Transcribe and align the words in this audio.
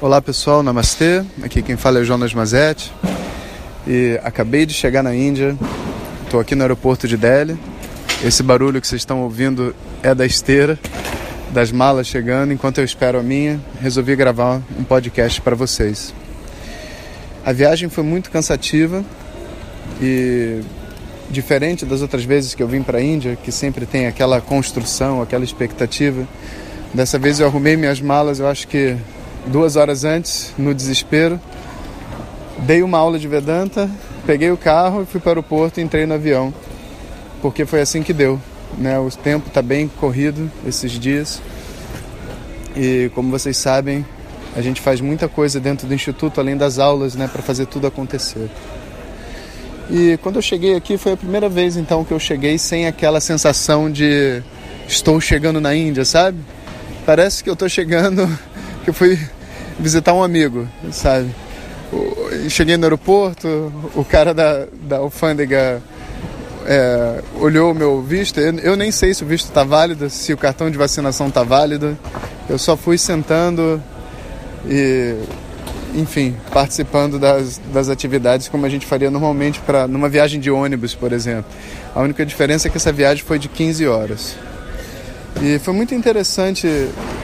Olá 0.00 0.20
pessoal, 0.20 0.60
namastê. 0.60 1.22
Aqui 1.42 1.62
quem 1.62 1.76
fala 1.76 2.00
é 2.00 2.04
Jonas 2.04 2.34
Mazetti. 2.34 2.92
E 3.86 4.18
acabei 4.24 4.66
de 4.66 4.74
chegar 4.74 5.04
na 5.04 5.14
Índia. 5.14 5.56
Estou 6.24 6.40
aqui 6.40 6.56
no 6.56 6.62
aeroporto 6.62 7.06
de 7.06 7.16
Delhi. 7.16 7.56
Esse 8.22 8.42
barulho 8.42 8.80
que 8.80 8.88
vocês 8.88 9.00
estão 9.00 9.22
ouvindo 9.22 9.74
é 10.02 10.12
da 10.12 10.26
esteira, 10.26 10.76
das 11.52 11.70
malas 11.70 12.08
chegando. 12.08 12.52
Enquanto 12.52 12.78
eu 12.78 12.84
espero 12.84 13.20
a 13.20 13.22
minha, 13.22 13.60
resolvi 13.80 14.16
gravar 14.16 14.60
um 14.76 14.82
podcast 14.82 15.40
para 15.40 15.54
vocês. 15.54 16.12
A 17.46 17.52
viagem 17.52 17.88
foi 17.88 18.02
muito 18.02 18.32
cansativa 18.32 19.04
e 20.02 20.60
diferente 21.30 21.86
das 21.86 22.02
outras 22.02 22.24
vezes 22.24 22.52
que 22.52 22.62
eu 22.62 22.68
vim 22.68 22.82
para 22.82 22.98
a 22.98 23.02
Índia, 23.02 23.36
que 23.36 23.52
sempre 23.52 23.86
tem 23.86 24.08
aquela 24.08 24.40
construção, 24.40 25.22
aquela 25.22 25.44
expectativa. 25.44 26.26
Dessa 26.92 27.16
vez 27.16 27.38
eu 27.38 27.46
arrumei 27.46 27.76
minhas 27.76 28.00
malas, 28.00 28.40
eu 28.40 28.48
acho 28.48 28.66
que 28.66 28.96
duas 29.46 29.76
horas 29.76 30.04
antes, 30.04 30.52
no 30.56 30.74
desespero. 30.74 31.40
Dei 32.58 32.82
uma 32.82 32.98
aula 32.98 33.18
de 33.18 33.28
Vedanta, 33.28 33.90
peguei 34.26 34.50
o 34.50 34.56
carro 34.56 35.02
e 35.02 35.06
fui 35.06 35.20
para 35.20 35.28
o 35.28 35.30
aeroporto 35.32 35.80
e 35.80 35.82
entrei 35.82 36.06
no 36.06 36.14
avião, 36.14 36.54
porque 37.42 37.66
foi 37.66 37.80
assim 37.80 38.02
que 38.02 38.12
deu. 38.12 38.40
Né? 38.78 38.98
O 38.98 39.08
tempo 39.10 39.48
está 39.48 39.60
bem 39.60 39.88
corrido 39.88 40.50
esses 40.66 40.92
dias 40.92 41.40
e, 42.76 43.10
como 43.14 43.30
vocês 43.30 43.56
sabem, 43.56 44.04
a 44.56 44.60
gente 44.60 44.80
faz 44.80 45.00
muita 45.00 45.28
coisa 45.28 45.60
dentro 45.60 45.86
do 45.86 45.94
instituto, 45.94 46.40
além 46.40 46.56
das 46.56 46.78
aulas, 46.78 47.14
né, 47.14 47.28
para 47.28 47.42
fazer 47.42 47.66
tudo 47.66 47.86
acontecer. 47.86 48.48
E 49.90 50.18
quando 50.22 50.36
eu 50.36 50.42
cheguei 50.42 50.74
aqui 50.74 50.96
foi 50.96 51.12
a 51.12 51.16
primeira 51.16 51.48
vez 51.48 51.76
então 51.76 52.04
que 52.04 52.12
eu 52.12 52.18
cheguei 52.18 52.56
sem 52.56 52.86
aquela 52.86 53.20
sensação 53.20 53.90
de 53.90 54.42
estou 54.88 55.20
chegando 55.20 55.60
na 55.60 55.74
Índia, 55.74 56.04
sabe? 56.04 56.38
Parece 57.04 57.44
que 57.44 57.50
eu 57.50 57.52
estou 57.52 57.68
chegando 57.68 58.26
que 58.82 58.90
eu 58.90 58.94
fui 58.94 59.18
visitar 59.78 60.12
um 60.12 60.22
amigo, 60.22 60.68
sabe? 60.90 61.28
Cheguei 62.48 62.76
no 62.76 62.84
aeroporto, 62.84 63.72
o 63.94 64.04
cara 64.04 64.34
da, 64.34 64.66
da 64.82 64.96
alfândega 64.98 65.80
é, 66.66 67.22
olhou 67.40 67.72
o 67.72 67.74
meu 67.74 68.02
visto. 68.02 68.40
Eu, 68.40 68.58
eu, 68.58 68.76
nem 68.76 68.90
sei 68.90 69.14
se 69.14 69.22
o 69.22 69.26
visto 69.26 69.46
está 69.46 69.64
válido, 69.64 70.08
se 70.10 70.32
o 70.32 70.36
cartão 70.36 70.70
de 70.70 70.78
vacinação 70.78 71.28
está 71.28 71.42
válido. 71.42 71.96
Eu 72.48 72.58
só 72.58 72.76
fui 72.76 72.98
sentando 72.98 73.82
e, 74.66 75.16
enfim, 75.94 76.34
participando 76.52 77.18
das, 77.18 77.60
das 77.72 77.88
atividades 77.88 78.48
como 78.48 78.66
a 78.66 78.68
gente 78.68 78.86
faria 78.86 79.10
normalmente 79.10 79.60
para 79.60 79.86
numa 79.86 80.08
viagem 80.08 80.40
de 80.40 80.50
ônibus, 80.50 80.94
por 80.94 81.12
exemplo. 81.12 81.46
A 81.94 82.00
única 82.00 82.24
diferença 82.26 82.68
é 82.68 82.70
que 82.70 82.76
essa 82.76 82.92
viagem 82.92 83.24
foi 83.24 83.38
de 83.38 83.48
15 83.48 83.86
horas. 83.86 84.36
E 85.44 85.58
foi 85.58 85.74
muito 85.74 85.94
interessante, 85.94 86.66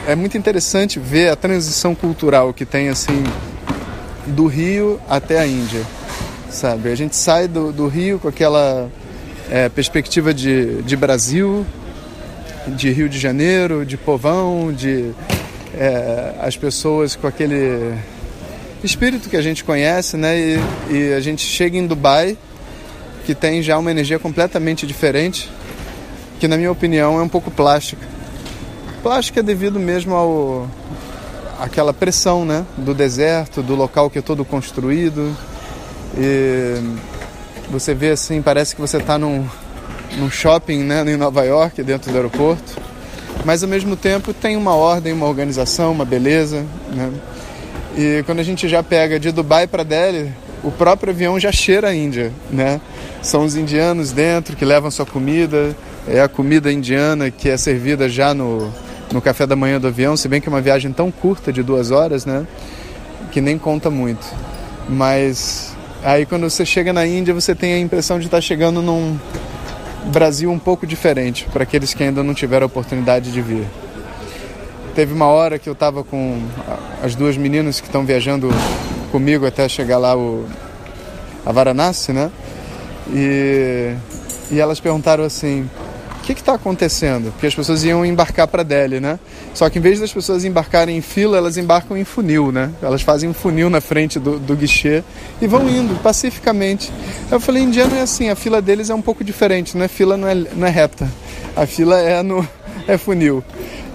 é 0.07 0.13
muito 0.13 0.37
interessante 0.37 0.99
ver 0.99 1.29
a 1.29 1.35
transição 1.35 1.95
cultural 1.95 2.53
que 2.53 2.67
tem 2.67 2.87
assim 2.87 3.23
do 4.27 4.45
Rio 4.45 5.01
até 5.09 5.39
a 5.39 5.47
Índia, 5.47 5.81
sabe? 6.47 6.91
A 6.91 6.95
gente 6.95 7.15
sai 7.15 7.47
do, 7.47 7.71
do 7.71 7.87
Rio 7.87 8.19
com 8.19 8.27
aquela 8.27 8.91
é, 9.49 9.69
perspectiva 9.69 10.31
de, 10.35 10.83
de 10.83 10.95
Brasil, 10.95 11.65
de 12.67 12.91
Rio 12.91 13.09
de 13.09 13.17
Janeiro, 13.17 13.83
de 13.83 13.97
povão, 13.97 14.71
de 14.71 15.13
é, 15.73 16.35
as 16.41 16.55
pessoas 16.55 17.15
com 17.15 17.25
aquele 17.25 17.91
espírito 18.83 19.29
que 19.29 19.35
a 19.35 19.41
gente 19.41 19.63
conhece, 19.63 20.15
né? 20.15 20.37
E, 20.37 20.59
e 20.91 21.13
a 21.13 21.19
gente 21.19 21.43
chega 21.43 21.75
em 21.75 21.87
Dubai, 21.87 22.37
que 23.25 23.33
tem 23.33 23.63
já 23.63 23.79
uma 23.79 23.89
energia 23.89 24.19
completamente 24.19 24.85
diferente 24.85 25.49
que 26.41 26.47
na 26.47 26.57
minha 26.57 26.71
opinião 26.71 27.19
é 27.19 27.21
um 27.21 27.29
pouco 27.29 27.51
plástica. 27.51 28.03
Plástica 29.03 29.41
é 29.41 29.43
devido 29.43 29.79
mesmo 29.79 30.15
ao 30.15 30.67
aquela 31.59 31.93
pressão, 31.93 32.43
né, 32.43 32.65
do 32.75 32.95
deserto, 32.95 33.61
do 33.61 33.75
local 33.75 34.09
que 34.09 34.17
é 34.17 34.23
todo 34.23 34.43
construído. 34.43 35.37
E 36.17 36.81
você 37.69 37.93
vê 37.93 38.09
assim, 38.09 38.41
parece 38.41 38.73
que 38.73 38.81
você 38.81 38.97
está 38.97 39.19
num, 39.19 39.47
num 40.17 40.31
shopping, 40.31 40.79
né, 40.79 41.03
em 41.07 41.15
Nova 41.15 41.43
York, 41.45 41.83
dentro 41.83 42.11
do 42.11 42.15
aeroporto. 42.15 42.81
Mas 43.45 43.61
ao 43.61 43.69
mesmo 43.69 43.95
tempo 43.95 44.33
tem 44.33 44.57
uma 44.57 44.73
ordem, 44.73 45.13
uma 45.13 45.27
organização, 45.27 45.91
uma 45.91 46.05
beleza, 46.05 46.65
né? 46.91 47.11
E 47.95 48.23
quando 48.25 48.39
a 48.39 48.43
gente 48.43 48.67
já 48.67 48.81
pega 48.81 49.19
de 49.19 49.31
Dubai 49.31 49.67
para 49.67 49.83
Delhi, 49.83 50.33
o 50.63 50.71
próprio 50.71 51.13
avião 51.13 51.39
já 51.39 51.51
cheira 51.51 51.89
a 51.89 51.95
Índia, 51.95 52.31
né? 52.49 52.81
São 53.21 53.45
os 53.45 53.55
indianos 53.55 54.11
dentro 54.11 54.55
que 54.55 54.65
levam 54.65 54.89
sua 54.89 55.05
comida, 55.05 55.75
é 56.07 56.21
a 56.21 56.27
comida 56.27 56.71
indiana 56.71 57.29
que 57.29 57.49
é 57.49 57.57
servida 57.57 58.09
já 58.09 58.33
no, 58.33 58.71
no 59.11 59.21
café 59.21 59.45
da 59.45 59.55
manhã 59.55 59.79
do 59.79 59.87
avião, 59.87 60.15
se 60.17 60.27
bem 60.27 60.41
que 60.41 60.47
é 60.47 60.51
uma 60.51 60.61
viagem 60.61 60.91
tão 60.91 61.11
curta 61.11 61.51
de 61.51 61.61
duas 61.61 61.91
horas, 61.91 62.25
né? 62.25 62.45
Que 63.31 63.41
nem 63.41 63.57
conta 63.57 63.89
muito. 63.89 64.25
Mas 64.89 65.75
aí 66.03 66.25
quando 66.25 66.49
você 66.49 66.65
chega 66.65 66.91
na 66.91 67.05
Índia, 67.05 67.33
você 67.33 67.53
tem 67.53 67.73
a 67.73 67.79
impressão 67.79 68.19
de 68.19 68.25
estar 68.25 68.41
chegando 68.41 68.81
num 68.81 69.17
Brasil 70.07 70.51
um 70.51 70.59
pouco 70.59 70.87
diferente, 70.87 71.47
para 71.53 71.63
aqueles 71.63 71.93
que 71.93 72.03
ainda 72.03 72.23
não 72.23 72.33
tiveram 72.33 72.65
a 72.65 72.67
oportunidade 72.67 73.31
de 73.31 73.41
vir. 73.41 73.67
Teve 74.95 75.13
uma 75.13 75.27
hora 75.27 75.57
que 75.59 75.69
eu 75.69 75.73
estava 75.73 76.03
com 76.03 76.41
as 77.01 77.15
duas 77.15 77.37
meninas 77.37 77.79
que 77.79 77.87
estão 77.87 78.03
viajando 78.03 78.49
comigo 79.11 79.45
até 79.45 79.69
chegar 79.69 79.97
lá 79.97 80.17
o, 80.17 80.45
a 81.45 81.51
Varanasi, 81.51 82.11
né? 82.11 82.31
E, 83.13 83.93
e 84.49 84.59
elas 84.59 84.79
perguntaram 84.79 85.23
assim: 85.23 85.69
que 86.33 86.41
está 86.41 86.53
acontecendo? 86.53 87.31
Porque 87.31 87.47
as 87.47 87.55
pessoas 87.55 87.83
iam 87.83 88.05
embarcar 88.05 88.47
para 88.47 88.63
Delhi, 88.63 88.99
né? 88.99 89.19
Só 89.53 89.69
que 89.69 89.79
em 89.79 89.81
vez 89.81 89.99
das 89.99 90.11
pessoas 90.11 90.45
embarcarem 90.45 90.97
em 90.97 91.01
fila, 91.01 91.37
elas 91.37 91.57
embarcam 91.57 91.97
em 91.97 92.03
funil, 92.03 92.51
né? 92.51 92.71
Elas 92.81 93.01
fazem 93.01 93.29
um 93.29 93.33
funil 93.33 93.69
na 93.69 93.81
frente 93.81 94.19
do, 94.19 94.39
do 94.39 94.55
guichê 94.55 95.03
e 95.41 95.47
vão 95.47 95.67
indo 95.67 96.01
pacificamente. 96.01 96.91
Eu 97.29 97.39
falei, 97.39 97.63
indiano 97.63 97.95
é 97.95 98.01
assim, 98.01 98.29
a 98.29 98.35
fila 98.35 98.61
deles 98.61 98.89
é 98.89 98.95
um 98.95 99.01
pouco 99.01 99.23
diferente, 99.23 99.77
não 99.77 99.85
é 99.85 99.87
fila, 99.87 100.17
não 100.17 100.27
é, 100.27 100.35
não 100.35 100.67
é 100.67 100.69
reta. 100.69 101.09
A 101.55 101.65
fila 101.65 101.99
é 101.99 102.21
no 102.23 102.47
é 102.87 102.97
funil. 102.97 103.43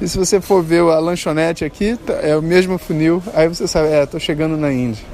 E 0.01 0.09
se 0.09 0.19
você 0.19 0.41
for 0.41 0.63
ver 0.63 0.83
a 0.83 0.99
lanchonete 0.99 1.65
aqui, 1.65 1.97
tá, 1.97 2.15
é 2.15 2.37
o 2.37 2.43
mesmo 2.43 2.79
funil, 2.79 3.23
aí 3.35 3.49
você 3.49 3.67
sabe, 3.67 3.89
é, 3.89 4.07
chegando 4.19 4.57
na 4.57 4.73
Índia. 4.73 5.05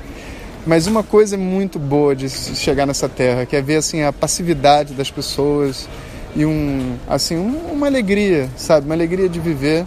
Mas 0.67 0.87
uma 0.87 1.03
coisa 1.03 1.37
muito 1.37 1.79
boa 1.79 2.15
de 2.15 2.29
chegar 2.29 2.87
nessa 2.87 3.09
terra, 3.09 3.45
que 3.45 3.57
é 3.57 3.63
ver 3.63 3.77
assim 3.77 4.03
a 4.03 4.13
passividade 4.13 4.95
das 4.95 5.11
pessoas, 5.11 5.89
e 6.35 6.45
um 6.45 6.97
assim 7.09 7.37
uma 7.37 7.87
alegria, 7.87 8.49
sabe, 8.57 8.87
uma 8.87 8.95
alegria 8.95 9.29
de 9.29 9.39
viver 9.39 9.87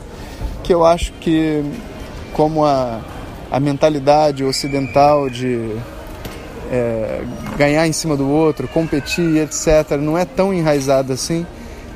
que 0.63 0.73
eu 0.73 0.85
acho 0.85 1.11
que 1.13 1.63
como 2.33 2.65
a, 2.65 3.01
a 3.51 3.59
mentalidade 3.59 4.43
ocidental 4.43 5.29
de 5.29 5.75
é, 6.71 7.21
ganhar 7.57 7.87
em 7.87 7.91
cima 7.91 8.17
do 8.17 8.27
outro, 8.27 8.67
competir, 8.67 9.37
etc., 9.37 9.97
não 9.99 10.17
é 10.17 10.25
tão 10.25 10.53
enraizada 10.53 11.13
assim, 11.13 11.45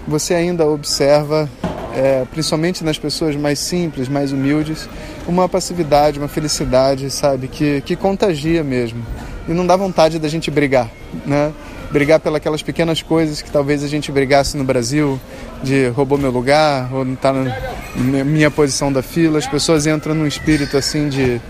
você 0.07 0.33
ainda 0.33 0.65
observa, 0.65 1.49
é, 1.95 2.25
principalmente 2.31 2.83
nas 2.83 2.97
pessoas 2.97 3.35
mais 3.35 3.59
simples, 3.59 4.07
mais 4.07 4.31
humildes, 4.31 4.87
uma 5.27 5.49
passividade, 5.49 6.19
uma 6.19 6.27
felicidade, 6.27 7.09
sabe, 7.09 7.47
que, 7.47 7.81
que 7.81 7.95
contagia 7.95 8.63
mesmo. 8.63 9.05
E 9.47 9.51
não 9.51 9.65
dá 9.65 9.75
vontade 9.75 10.19
da 10.19 10.27
gente 10.27 10.49
brigar, 10.51 10.89
né? 11.25 11.51
Brigar 11.91 12.19
pelas 12.19 12.61
pequenas 12.61 13.01
coisas 13.01 13.41
que 13.41 13.49
talvez 13.49 13.83
a 13.83 13.87
gente 13.87 14.11
brigasse 14.11 14.55
no 14.55 14.63
Brasil, 14.63 15.19
de 15.63 15.87
roubou 15.89 16.17
meu 16.17 16.31
lugar, 16.31 16.93
ou 16.93 17.03
não 17.03 17.13
está 17.13 17.33
na 17.33 18.23
minha 18.23 18.51
posição 18.51 18.91
da 18.91 19.01
fila. 19.01 19.39
As 19.39 19.47
pessoas 19.47 19.87
entram 19.87 20.13
num 20.13 20.27
espírito 20.27 20.77
assim 20.77 21.09
de 21.09 21.41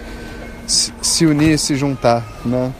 se 0.65 1.25
unir, 1.25 1.57
se 1.57 1.75
juntar, 1.75 2.23
né? 2.45 2.71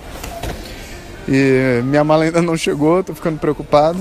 E 1.28 1.81
minha 1.84 2.03
mala 2.03 2.24
ainda 2.24 2.42
não 2.42 2.56
chegou, 2.56 3.03
tô 3.03 3.14
ficando 3.14 3.38
preocupado. 3.38 4.00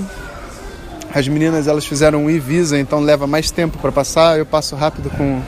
As 1.13 1.27
meninas 1.27 1.67
elas 1.67 1.85
fizeram 1.85 2.25
um 2.25 2.29
e-visa, 2.29 2.79
então 2.79 2.99
leva 2.99 3.27
mais 3.27 3.51
tempo 3.51 3.77
para 3.77 3.91
passar. 3.91 4.37
Eu 4.37 4.45
passo 4.45 4.75
rápido 4.75 5.09
com 5.09 5.41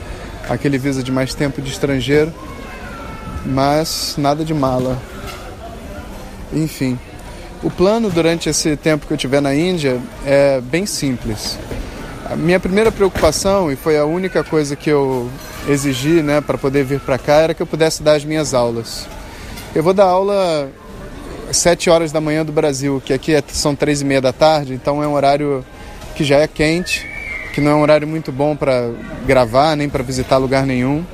aquele 0.49 0.77
visa 0.77 1.01
de 1.01 1.11
mais 1.11 1.33
tempo 1.33 1.61
de 1.61 1.71
estrangeiro, 1.71 2.33
mas 3.45 4.15
nada 4.17 4.43
de 4.43 4.53
mala. 4.53 4.97
Enfim. 6.51 6.99
O 7.63 7.69
plano 7.69 8.09
durante 8.09 8.49
esse 8.49 8.75
tempo 8.75 9.05
que 9.05 9.13
eu 9.13 9.15
estiver 9.15 9.39
na 9.39 9.53
Índia 9.53 10.01
é 10.25 10.59
bem 10.59 10.87
simples. 10.87 11.59
A 12.25 12.35
minha 12.35 12.59
primeira 12.59 12.91
preocupação, 12.91 13.71
e 13.71 13.75
foi 13.75 13.99
a 13.99 14.05
única 14.05 14.43
coisa 14.43 14.75
que 14.75 14.89
eu 14.89 15.29
exigi 15.67 16.23
né, 16.23 16.41
para 16.41 16.57
poder 16.57 16.83
vir 16.83 16.99
para 16.99 17.19
cá, 17.19 17.35
era 17.35 17.53
que 17.53 17.61
eu 17.61 17.67
pudesse 17.67 18.01
dar 18.01 18.13
as 18.13 18.25
minhas 18.25 18.55
aulas. 18.55 19.05
Eu 19.75 19.83
vou 19.83 19.93
dar 19.93 20.05
aula 20.05 20.71
às 21.47 21.57
7 21.57 21.87
horas 21.91 22.11
da 22.11 22.19
manhã 22.19 22.43
do 22.43 22.51
Brasil, 22.51 22.99
que 23.05 23.13
aqui 23.13 23.35
é, 23.35 23.43
são 23.49 23.75
três 23.75 24.01
e 24.01 24.05
meia 24.05 24.21
da 24.21 24.33
tarde, 24.33 24.73
então 24.73 25.03
é 25.03 25.07
um 25.07 25.13
horário 25.13 25.63
que 26.15 26.23
já 26.23 26.37
é 26.37 26.47
quente, 26.47 27.07
que 27.53 27.61
não 27.61 27.71
é 27.71 27.75
um 27.75 27.81
horário 27.81 28.07
muito 28.07 28.31
bom 28.31 28.55
para 28.55 28.89
gravar, 29.27 29.75
nem 29.75 29.87
para 29.87 30.01
visitar 30.01 30.37
lugar 30.37 30.65
nenhum. 30.65 31.05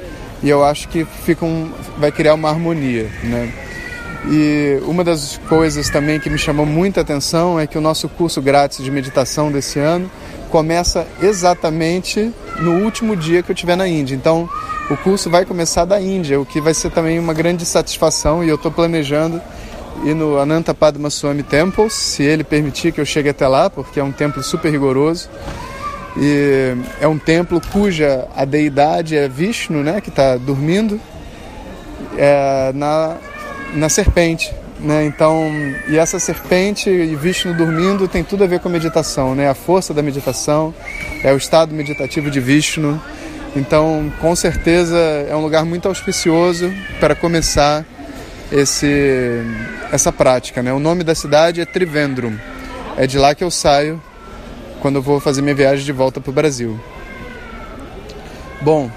E 0.42 0.48
eu 0.48 0.64
acho 0.64 0.88
que 0.88 1.04
fica 1.26 1.44
um, 1.44 1.74
vai 1.98 2.12
criar 2.12 2.36
uma 2.36 2.48
harmonia, 2.48 3.10
né? 3.22 3.52
E 4.26 4.80
uma 4.84 5.04
das 5.04 5.40
coisas 5.48 5.90
também 5.90 6.20
que 6.20 6.30
me 6.30 6.38
chamou 6.38 6.66
muita 6.66 7.02
atenção 7.02 7.60
é 7.60 7.68
que 7.68 7.78
o 7.78 7.82
nosso 7.82 8.10
curso 8.10 8.42
grátis 8.42 8.84
de 8.84 8.92
meditação 8.92 9.52
desse 9.52 9.80
ano 9.80 10.10
começa 10.50 11.08
exatamente 11.22 12.34
no 12.60 12.84
último 12.84 13.16
dia 13.16 13.44
que 13.44 13.52
eu 13.52 13.54
estiver 13.54 13.76
na 13.76 13.88
Índia. 13.88 14.16
Então, 14.16 14.50
o 14.90 14.98
curso 14.98 15.30
vai 15.30 15.46
começar 15.46 15.86
da 15.86 16.02
Índia, 16.02 16.40
o 16.40 16.46
que 16.46 16.60
vai 16.60 16.74
ser 16.74 16.90
também 16.92 17.20
uma 17.20 17.34
grande 17.34 17.66
satisfação 17.66 18.44
e 18.44 18.50
eu 18.50 18.56
estou 18.56 18.72
planejando 18.72 19.42
ir 20.04 20.14
no 20.14 20.38
Ananta 20.38 20.74
Padma 20.74 21.10
Swami 21.10 21.44
Temple, 21.44 21.90
se 21.90 22.24
ele 22.24 22.44
permitir 22.44 22.92
que 22.92 23.02
eu 23.02 23.06
chegue 23.06 23.30
até 23.30 23.48
lá, 23.48 23.70
porque 23.70 24.00
é 24.00 24.04
um 24.04 24.12
templo 24.12 24.44
super 24.44 24.72
rigoroso. 24.72 25.30
E 26.20 26.76
é 27.00 27.08
um 27.08 27.18
templo 27.18 27.62
cuja 27.72 28.28
a 28.36 28.44
deidade 28.44 29.16
é 29.16 29.28
Vishnu, 29.28 29.84
né, 29.84 30.02
que 30.02 30.10
está 30.10 30.36
dormindo 30.36 31.00
é, 32.18 32.72
na, 32.74 33.18
na 33.74 33.90
serpente. 33.90 34.54
Né? 34.80 35.06
Então, 35.06 35.50
e 35.88 35.98
essa 35.98 36.20
serpente 36.20 36.90
e 36.90 37.16
Vishnu 37.16 37.54
dormindo 37.54 38.08
tem 38.08 38.24
tudo 38.24 38.44
a 38.44 38.48
ver 38.48 38.60
com 38.60 38.68
a 38.68 38.72
meditação, 38.72 39.34
né? 39.34 39.50
A 39.50 39.56
força 39.56 39.92
da 39.92 40.04
meditação 40.04 40.74
é 41.24 41.34
o 41.34 41.38
estado 41.38 41.74
meditativo 41.74 42.30
de 42.30 42.40
Vishnu. 42.40 43.02
Então, 43.56 44.12
com 44.22 44.36
certeza 44.36 44.98
é 45.28 45.36
um 45.36 45.42
lugar 45.42 45.66
muito 45.66 45.88
auspicioso 45.88 46.72
para 47.00 47.16
começar 47.16 47.84
esse 48.52 49.42
essa 49.92 50.12
prática, 50.12 50.62
né? 50.62 50.72
O 50.72 50.80
nome 50.80 51.04
da 51.04 51.16
cidade 51.16 51.60
é 51.60 51.66
Trivendrum. 51.66 52.38
É 52.96 53.08
de 53.08 53.18
lá 53.18 53.34
que 53.34 53.44
eu 53.44 53.50
saio 53.50 54.02
quando 54.80 54.98
eu 54.98 55.02
vou 55.02 55.20
fazer 55.20 55.42
minha 55.42 55.56
viagem 55.56 55.84
de 55.84 55.92
volta 55.92 56.22
para 56.22 56.30
o 56.30 56.34
Brasil. 56.34 56.80
Bom, 58.62 58.92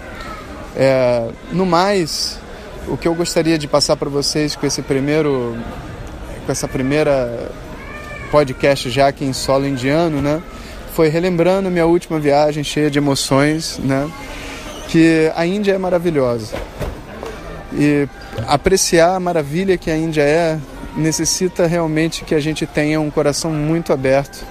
é, 0.76 1.28
no 1.52 1.64
mais, 1.64 2.38
o 2.88 2.97
que 2.97 3.06
eu 3.06 3.15
gostaria 3.15 3.59
de 3.59 3.67
passar 3.67 3.97
para 3.97 4.09
vocês 4.09 4.56
com 4.56 4.67
esse 4.67 4.82
primeiro, 4.82 5.56
com 6.47 6.53
essa 6.53 6.67
primeira 6.67 7.50
podcast 8.31 8.88
já 8.91 9.09
aqui 9.09 9.25
em 9.25 9.32
solo 9.32 9.67
indiano, 9.67 10.21
né, 10.23 10.43
foi 10.94 11.09
relembrando 11.09 11.71
minha 11.71 11.87
última 11.87 12.19
viagem 12.19 12.62
cheia 12.62 12.91
de 12.91 12.99
emoções, 12.99 13.79
né, 13.79 14.11
que 14.88 15.31
a 15.35 15.47
Índia 15.47 15.73
é 15.73 15.79
maravilhosa 15.79 16.55
e 17.73 18.09
apreciar 18.47 19.15
a 19.15 19.21
maravilha 19.21 19.77
que 19.77 19.91
a 19.91 19.97
Índia 19.97 20.23
é 20.23 20.59
necessita 20.97 21.67
realmente 21.67 22.25
que 22.25 22.35
a 22.35 22.41
gente 22.41 22.67
tenha 22.67 23.00
um 23.00 23.11
coração 23.11 23.53
muito 23.53 23.93
aberto 23.93 24.44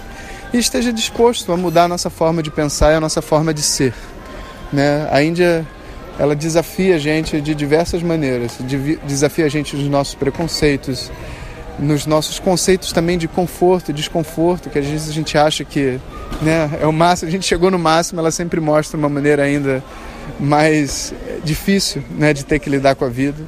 e 0.54 0.58
esteja 0.58 0.92
disposto 0.92 1.52
a 1.52 1.58
mudar 1.58 1.84
a 1.84 1.88
nossa 1.88 2.10
forma 2.10 2.42
de 2.42 2.50
pensar 2.50 2.94
e 2.94 2.96
a 2.96 3.00
nossa 3.00 3.22
forma 3.22 3.54
de 3.54 3.62
ser. 3.62 3.94
Né? 4.72 5.08
A 5.12 5.22
Índia 5.22 5.66
ela 6.20 6.36
desafia 6.36 6.96
a 6.96 7.00
gente 7.00 7.40
de 7.40 7.56
diversas 7.56 8.04
maneiras, 8.04 8.58
desafia 9.08 9.46
a 9.46 9.50
gente 9.50 9.76
nos 9.78 9.88
nossos 9.88 10.16
preconceitos, 10.16 11.10
nos 11.80 12.06
nossos 12.06 12.40
conceitos 12.40 12.92
também 12.92 13.18
de 13.18 13.26
conforto 13.26 13.92
e 13.92 13.94
desconforto, 13.94 14.70
que 14.70 14.78
às 14.78 14.86
vezes 14.86 15.10
a 15.10 15.14
gente 15.14 15.38
acha 15.38 15.64
que 15.64 15.98
né, 16.42 16.70
é 16.82 16.86
o 16.86 16.92
máximo, 16.92 17.30
a 17.30 17.32
gente 17.32 17.46
chegou 17.46 17.72
no 17.72 17.80
máximo, 17.80 18.20
ela 18.20 18.32
sempre 18.32 18.60
mostra 18.60 18.98
uma 18.98 19.08
maneira 19.08 19.44
ainda 19.44 19.82
mais 20.38 21.14
difícil 21.44 22.04
né, 22.12 22.34
de 22.34 22.44
ter 22.44 22.60
que 22.60 22.70
lidar 22.70 22.96
com 22.96 23.06
a 23.06 23.10
vida. 23.10 23.42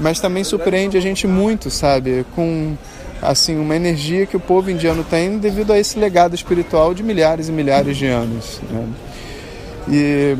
Mas 0.00 0.18
também 0.18 0.42
surpreende 0.42 0.96
a 0.96 1.00
gente 1.00 1.28
muito, 1.28 1.70
sabe, 1.70 2.26
com 2.34 2.76
assim 3.20 3.56
uma 3.56 3.76
energia 3.76 4.26
que 4.26 4.36
o 4.36 4.40
povo 4.40 4.68
indiano 4.68 5.04
tem 5.04 5.38
devido 5.38 5.72
a 5.72 5.78
esse 5.78 5.96
legado 5.96 6.34
espiritual 6.34 6.92
de 6.92 7.04
milhares 7.04 7.48
e 7.48 7.52
milhares 7.52 7.96
de 7.96 8.06
anos. 8.06 8.60
Né? 8.68 8.88
E 9.88 10.36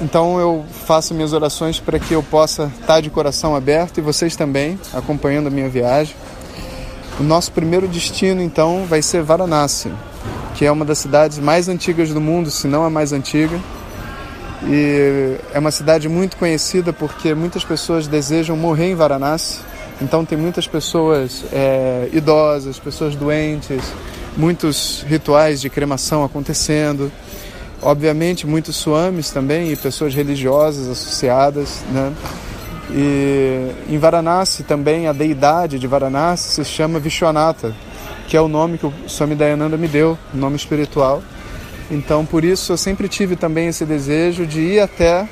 então 0.00 0.38
eu 0.38 0.64
faço 0.86 1.14
minhas 1.14 1.32
orações 1.32 1.78
para 1.78 1.98
que 1.98 2.14
eu 2.14 2.22
possa 2.22 2.70
estar 2.80 3.00
de 3.00 3.10
coração 3.10 3.54
aberto 3.54 3.98
e 3.98 4.00
vocês 4.00 4.36
também 4.36 4.78
acompanhando 4.92 5.46
a 5.46 5.50
minha 5.50 5.68
viagem. 5.68 6.14
O 7.20 7.22
nosso 7.22 7.52
primeiro 7.52 7.86
destino 7.86 8.42
então 8.42 8.84
vai 8.88 9.02
ser 9.02 9.22
Varanasi, 9.22 9.92
que 10.54 10.64
é 10.64 10.72
uma 10.72 10.84
das 10.84 10.98
cidades 10.98 11.38
mais 11.38 11.68
antigas 11.68 12.10
do 12.10 12.20
mundo, 12.20 12.50
se 12.50 12.66
não 12.66 12.84
a 12.84 12.90
mais 12.90 13.12
antiga. 13.12 13.60
E 14.64 15.36
é 15.52 15.58
uma 15.58 15.70
cidade 15.70 16.08
muito 16.08 16.36
conhecida 16.36 16.92
porque 16.92 17.34
muitas 17.34 17.64
pessoas 17.64 18.06
desejam 18.06 18.56
morrer 18.56 18.90
em 18.90 18.94
Varanasi 18.94 19.58
então 20.02 20.24
tem 20.24 20.36
muitas 20.36 20.66
pessoas 20.66 21.44
é, 21.52 22.08
idosas, 22.12 22.76
pessoas 22.76 23.14
doentes, 23.14 23.80
muitos 24.36 25.04
rituais 25.06 25.60
de 25.60 25.70
cremação 25.70 26.24
acontecendo. 26.24 27.10
Obviamente 27.82 28.46
muitos 28.46 28.76
swamis 28.76 29.30
também 29.30 29.72
e 29.72 29.76
pessoas 29.76 30.14
religiosas 30.14 30.88
associadas, 30.88 31.82
né? 31.90 32.12
E 32.90 33.72
em 33.88 33.98
Varanasi 33.98 34.62
também 34.62 35.08
a 35.08 35.12
deidade 35.12 35.78
de 35.78 35.86
Varanasi 35.86 36.50
se 36.50 36.64
chama 36.64 37.00
Vishwanatha, 37.00 37.74
que 38.28 38.36
é 38.36 38.40
o 38.40 38.48
nome 38.48 38.78
que 38.78 38.86
o 38.86 38.92
Swami 39.08 39.34
Dayananda 39.34 39.76
me 39.76 39.88
deu, 39.88 40.16
nome 40.32 40.56
espiritual. 40.56 41.22
Então 41.90 42.24
por 42.24 42.44
isso 42.44 42.72
eu 42.72 42.76
sempre 42.76 43.08
tive 43.08 43.34
também 43.34 43.68
esse 43.68 43.84
desejo 43.84 44.46
de 44.46 44.60
ir 44.60 44.80
até 44.80 45.26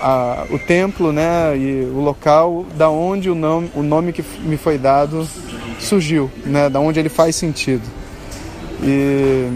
a, 0.00 0.46
o 0.50 0.58
templo 0.58 1.12
né, 1.12 1.56
e 1.56 1.84
o 1.92 2.00
local 2.00 2.64
da 2.76 2.88
onde 2.88 3.28
o 3.28 3.34
nome, 3.34 3.70
o 3.74 3.82
nome 3.82 4.12
que 4.12 4.24
me 4.40 4.56
foi 4.56 4.78
dado 4.78 5.28
surgiu, 5.78 6.30
né, 6.44 6.70
da 6.70 6.80
onde 6.80 6.98
ele 6.98 7.08
faz 7.08 7.36
sentido. 7.36 7.82
E, 8.82 9.48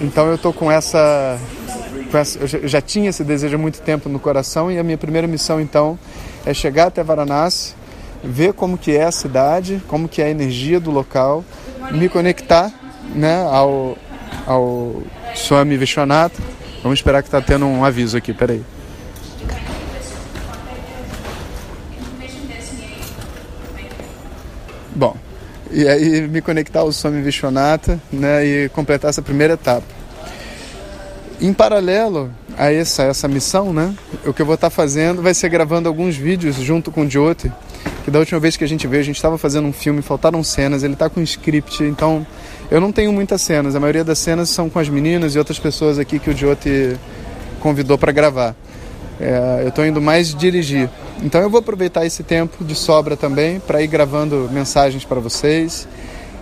então 0.00 0.26
eu 0.28 0.34
estou 0.34 0.52
com 0.52 0.70
essa, 0.70 1.38
com 2.10 2.16
essa, 2.18 2.38
eu 2.38 2.68
já 2.68 2.80
tinha 2.80 3.10
esse 3.10 3.22
desejo 3.22 3.56
há 3.56 3.58
muito 3.58 3.80
tempo 3.80 4.08
no 4.08 4.18
coração 4.18 4.70
e 4.72 4.78
a 4.78 4.82
minha 4.82 4.96
primeira 4.96 5.26
missão 5.26 5.60
então 5.60 5.98
é 6.44 6.54
chegar 6.54 6.86
até 6.86 7.02
Varanasi, 7.02 7.74
ver 8.24 8.52
como 8.52 8.78
que 8.78 8.96
é 8.96 9.04
a 9.04 9.12
cidade, 9.12 9.82
como 9.86 10.08
que 10.08 10.22
é 10.22 10.26
a 10.26 10.30
energia 10.30 10.80
do 10.80 10.90
local, 10.90 11.44
me 11.92 12.08
conectar 12.08 12.72
né, 13.14 13.42
ao, 13.42 13.96
ao 14.46 15.02
Swami 15.34 15.76
Vishwanatha. 15.76 16.42
Vamos 16.82 16.98
esperar 16.98 17.22
que 17.22 17.28
está 17.28 17.40
tendo 17.40 17.66
um 17.66 17.84
aviso 17.84 18.16
aqui, 18.16 18.32
peraí. 18.32 18.62
Bom, 24.94 25.16
e 25.72 25.88
aí 25.88 26.26
me 26.28 26.40
conectar 26.40 26.80
ao 26.80 26.92
Swami 26.92 27.22
Vishwanatha 27.22 28.00
né, 28.12 28.44
e 28.44 28.68
completar 28.70 29.10
essa 29.10 29.22
primeira 29.22 29.54
etapa. 29.54 29.86
Em 31.40 31.52
paralelo 31.52 32.30
a 32.58 32.72
essa, 32.72 33.04
essa 33.04 33.26
missão, 33.26 33.72
né, 33.72 33.94
o 34.26 34.32
que 34.32 34.42
eu 34.42 34.46
vou 34.46 34.56
estar 34.56 34.68
fazendo 34.68 35.22
vai 35.22 35.32
ser 35.32 35.48
gravando 35.48 35.88
alguns 35.88 36.16
vídeos 36.16 36.56
junto 36.56 36.90
com 36.90 37.02
o 37.02 37.10
Jyoti, 37.10 37.50
que 38.04 38.10
da 38.10 38.18
última 38.18 38.40
vez 38.40 38.56
que 38.56 38.64
a 38.64 38.66
gente 38.66 38.86
veio, 38.86 39.00
a 39.00 39.04
gente 39.04 39.16
estava 39.16 39.38
fazendo 39.38 39.66
um 39.66 39.72
filme, 39.72 40.02
faltaram 40.02 40.42
cenas, 40.42 40.82
ele 40.82 40.94
está 40.94 41.08
com 41.08 41.20
um 41.20 41.22
script, 41.22 41.82
então 41.84 42.26
eu 42.70 42.80
não 42.80 42.92
tenho 42.92 43.12
muitas 43.12 43.40
cenas, 43.40 43.74
a 43.74 43.80
maioria 43.80 44.04
das 44.04 44.18
cenas 44.18 44.50
são 44.50 44.68
com 44.68 44.78
as 44.78 44.88
meninas 44.88 45.34
e 45.34 45.38
outras 45.38 45.58
pessoas 45.58 45.98
aqui 45.98 46.18
que 46.18 46.30
o 46.30 46.36
Jyoti 46.36 46.96
convidou 47.60 47.96
para 47.96 48.12
gravar. 48.12 48.54
É, 49.20 49.60
eu 49.64 49.68
estou 49.68 49.84
indo 49.84 50.00
mais 50.00 50.34
dirigir. 50.34 50.88
Então 51.22 51.42
eu 51.42 51.50
vou 51.50 51.60
aproveitar 51.60 52.06
esse 52.06 52.22
tempo 52.22 52.64
de 52.64 52.74
sobra 52.74 53.16
também 53.16 53.60
para 53.60 53.82
ir 53.82 53.86
gravando 53.86 54.48
mensagens 54.50 55.04
para 55.04 55.20
vocês 55.20 55.86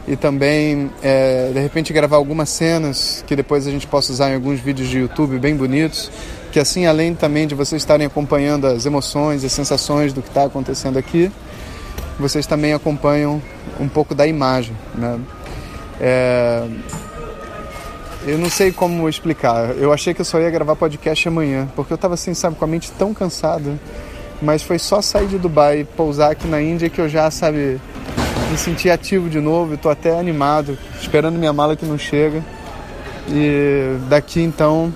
e 0.07 0.15
também 0.15 0.91
é, 1.03 1.51
de 1.53 1.59
repente 1.59 1.93
gravar 1.93 2.17
algumas 2.17 2.49
cenas 2.49 3.25
que 3.27 3.35
depois 3.35 3.67
a 3.67 3.71
gente 3.71 3.87
possa 3.87 4.13
usar 4.13 4.31
em 4.31 4.35
alguns 4.37 4.61
vídeos 4.61 4.89
de 4.89 4.99
YouTube 4.99 5.39
bem 5.39 5.57
bonitos, 5.57 6.11
que 6.53 6.61
assim 6.61 6.87
além 6.87 7.15
também 7.15 7.49
de 7.49 7.55
vocês 7.55 7.83
estarem 7.83 8.07
acompanhando 8.07 8.69
as 8.69 8.87
emoções 8.87 9.43
e 9.43 9.51
sensações 9.51 10.13
do 10.13 10.23
que 10.23 10.29
está 10.29 10.45
acontecendo 10.45 10.99
aqui, 10.99 11.31
vocês 12.19 12.47
também 12.47 12.73
acompanham 12.73 13.43
um 13.79 13.89
pouco 13.89 14.15
da 14.15 14.27
imagem, 14.27 14.75
né? 14.95 15.19
É, 16.01 16.65
eu 18.29 18.39
não 18.39 18.51
sei 18.51 18.71
como 18.71 19.09
explicar. 19.09 19.71
Eu 19.77 19.93
achei 19.93 20.13
que 20.13 20.21
eu 20.21 20.25
só 20.25 20.39
ia 20.39 20.51
gravar 20.51 20.77
podcast 20.77 21.27
amanhã, 21.27 21.67
porque 21.75 21.93
eu 21.93 21.97
estava 21.97 22.15
assim, 22.15 22.35
sabe, 22.35 22.57
com 22.57 22.65
a 22.65 22.69
mente 22.69 22.93
tão 22.93 23.15
cansada. 23.15 23.79
Mas 24.41 24.63
foi 24.63 24.79
só 24.79 25.01
sair 25.01 25.27
de 25.27 25.39
Dubai 25.39 25.81
e 25.81 25.85
pousar 25.85 26.33
aqui 26.33 26.47
na 26.47 26.61
Índia 26.61 26.91
que 26.91 27.01
eu 27.01 27.09
já, 27.09 27.31
sabe, 27.31 27.81
me 28.51 28.59
senti 28.59 28.91
ativo 28.91 29.31
de 29.31 29.41
novo. 29.41 29.75
Estou 29.75 29.91
até 29.91 30.19
animado, 30.19 30.79
esperando 31.01 31.39
minha 31.39 31.53
mala 31.53 31.75
que 31.75 31.87
não 31.87 31.97
chega. 31.97 32.45
E 33.29 33.97
daqui 34.09 34.43
então 34.43 34.93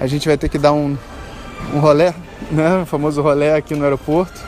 a 0.00 0.06
gente 0.06 0.28
vai 0.28 0.38
ter 0.38 0.48
que 0.48 0.58
dar 0.58 0.72
um, 0.72 0.96
um 1.74 1.80
rolé, 1.80 2.14
né? 2.50 2.82
O 2.82 2.86
famoso 2.86 3.20
rolé 3.20 3.56
aqui 3.56 3.74
no 3.74 3.84
aeroporto. 3.84 4.40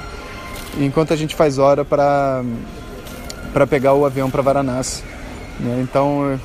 Enquanto 0.78 1.12
a 1.12 1.16
gente 1.16 1.34
faz 1.34 1.58
hora 1.58 1.84
para 1.84 2.42
para 3.52 3.66
pegar 3.66 3.94
o 3.94 4.06
avião 4.06 4.30
para 4.30 4.42
Varanasi. 4.42 5.02
Né? 5.58 5.80
Então 5.82 6.38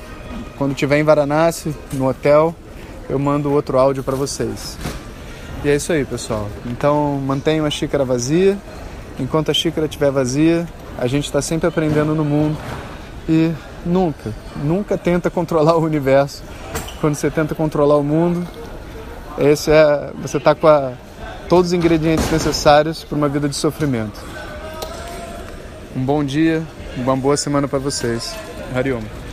quando 0.58 0.72
estiver 0.72 0.98
em 0.98 1.04
Varanasi, 1.04 1.76
no 1.94 2.08
hotel, 2.08 2.56
eu 3.10 3.20
mando 3.20 3.52
outro 3.52 3.78
áudio 3.78 4.04
para 4.04 4.16
vocês. 4.16 4.78
E 5.64 5.70
é 5.70 5.76
isso 5.76 5.92
aí, 5.92 6.06
pessoal. 6.06 6.48
Então 6.66 7.20
mantenham 7.26 7.66
a 7.66 7.70
xícara 7.70 8.06
vazia. 8.06 8.58
Enquanto 9.20 9.50
a 9.50 9.54
xícara 9.54 9.86
estiver 9.86 10.12
vazia, 10.12 10.68
a 10.98 11.08
gente 11.08 11.26
está 11.26 11.42
sempre 11.42 11.68
aprendendo 11.68 12.14
no 12.14 12.24
mundo. 12.24 12.58
E 13.28 13.52
nunca, 13.86 14.32
nunca 14.64 14.98
tenta 14.98 15.30
controlar 15.30 15.76
o 15.76 15.84
universo. 15.84 16.44
Quando 17.02 17.16
você 17.16 17.30
tenta 17.30 17.54
controlar 17.56 17.98
o 17.98 18.04
mundo, 18.04 18.48
esse 19.38 19.72
é, 19.72 20.12
você 20.22 20.38
está 20.38 20.56
com 20.56 20.68
a, 20.68 20.94
todos 21.50 21.68
os 21.68 21.74
ingredientes 21.74 22.30
necessários 22.32 23.04
para 23.04 23.18
uma 23.18 23.28
vida 23.28 23.50
de 23.50 23.56
sofrimento. 23.56 24.20
Um 25.96 26.04
bom 26.04 26.24
dia, 26.24 26.64
uma 26.98 27.16
boa 27.16 27.38
semana 27.38 27.68
para 27.68 27.80
vocês. 27.80 28.36
Hariom. 28.76 29.25